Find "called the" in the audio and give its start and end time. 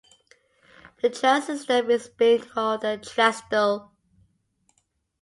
2.41-2.97